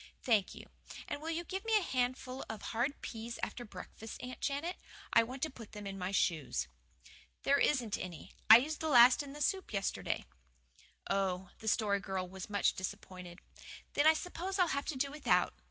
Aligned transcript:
"Thank 0.23 0.55
you. 0.55 0.65
And 1.07 1.21
will 1.21 1.29
you 1.29 1.43
give 1.43 1.63
me 1.63 1.77
a 1.77 1.81
handful 1.83 2.43
of 2.49 2.59
hard 2.63 2.99
peas 3.03 3.37
after 3.43 3.63
breakfast, 3.63 4.19
Aunt 4.23 4.41
Janet? 4.41 4.77
I 5.13 5.21
want 5.21 5.43
to 5.43 5.49
put 5.51 5.73
them 5.73 5.85
in 5.85 5.99
my 5.99 6.09
shoes." 6.11 6.67
"There 7.43 7.59
isn't 7.59 7.99
any; 7.99 8.31
I 8.49 8.57
used 8.57 8.79
the 8.79 8.87
last 8.89 9.21
in 9.21 9.33
the 9.33 9.41
soup 9.41 9.71
yesterday." 9.71 10.25
"Oh!" 11.07 11.51
The 11.59 11.67
Story 11.67 11.99
Girl 11.99 12.27
was 12.27 12.49
much 12.49 12.73
disappointed. 12.73 13.41
"Then 13.93 14.07
I 14.07 14.13
suppose 14.13 14.57
I'll 14.57 14.69
have 14.69 14.85
to 14.85 14.95
do 14.97 15.11
without. 15.11 15.53